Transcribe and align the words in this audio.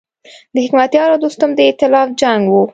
د 0.53 0.55
حکمتیار 0.65 1.09
او 1.13 1.21
دوستم 1.23 1.49
د 1.55 1.59
ایتلاف 1.67 2.07
جنګ 2.21 2.43
و. 2.49 2.53